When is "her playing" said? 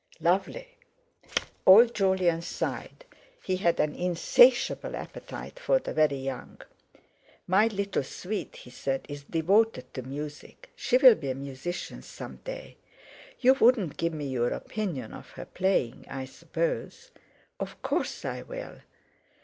15.33-16.07